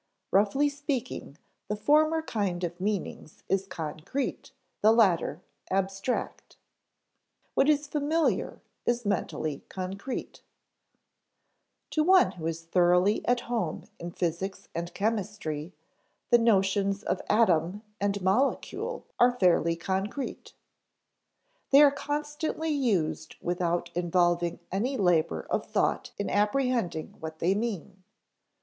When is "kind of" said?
2.23-2.81